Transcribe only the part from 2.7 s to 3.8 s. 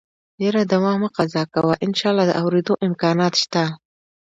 امکانات شته.